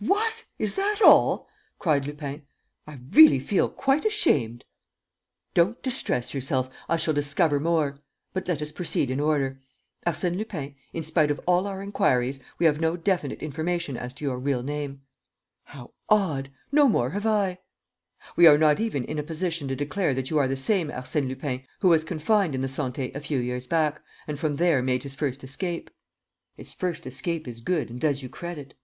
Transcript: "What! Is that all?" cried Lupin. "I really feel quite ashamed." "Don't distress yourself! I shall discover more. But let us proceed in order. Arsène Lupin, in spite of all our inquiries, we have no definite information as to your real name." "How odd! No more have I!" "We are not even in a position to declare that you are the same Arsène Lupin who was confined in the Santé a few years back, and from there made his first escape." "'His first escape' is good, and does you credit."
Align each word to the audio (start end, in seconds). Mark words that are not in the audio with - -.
"What! 0.00 0.44
Is 0.58 0.74
that 0.74 1.00
all?" 1.06 1.46
cried 1.78 2.04
Lupin. 2.04 2.42
"I 2.88 2.98
really 3.12 3.38
feel 3.38 3.68
quite 3.68 4.04
ashamed." 4.04 4.64
"Don't 5.54 5.80
distress 5.84 6.34
yourself! 6.34 6.68
I 6.88 6.96
shall 6.96 7.14
discover 7.14 7.60
more. 7.60 8.00
But 8.32 8.48
let 8.48 8.60
us 8.60 8.72
proceed 8.72 9.08
in 9.08 9.20
order. 9.20 9.60
Arsène 10.04 10.36
Lupin, 10.36 10.74
in 10.92 11.04
spite 11.04 11.30
of 11.30 11.40
all 11.46 11.68
our 11.68 11.80
inquiries, 11.80 12.40
we 12.58 12.66
have 12.66 12.80
no 12.80 12.96
definite 12.96 13.40
information 13.40 13.96
as 13.96 14.12
to 14.14 14.24
your 14.24 14.40
real 14.40 14.64
name." 14.64 15.02
"How 15.66 15.92
odd! 16.08 16.50
No 16.72 16.88
more 16.88 17.10
have 17.10 17.24
I!" 17.24 17.58
"We 18.34 18.48
are 18.48 18.58
not 18.58 18.80
even 18.80 19.04
in 19.04 19.16
a 19.20 19.22
position 19.22 19.68
to 19.68 19.76
declare 19.76 20.12
that 20.12 20.28
you 20.28 20.38
are 20.38 20.48
the 20.48 20.56
same 20.56 20.88
Arsène 20.88 21.28
Lupin 21.28 21.62
who 21.82 21.90
was 21.90 22.04
confined 22.04 22.56
in 22.56 22.62
the 22.62 22.66
Santé 22.66 23.14
a 23.14 23.20
few 23.20 23.38
years 23.38 23.68
back, 23.68 24.02
and 24.26 24.40
from 24.40 24.56
there 24.56 24.82
made 24.82 25.04
his 25.04 25.14
first 25.14 25.44
escape." 25.44 25.88
"'His 26.56 26.72
first 26.74 27.06
escape' 27.06 27.46
is 27.46 27.60
good, 27.60 27.90
and 27.90 28.00
does 28.00 28.24
you 28.24 28.28
credit." 28.28 28.74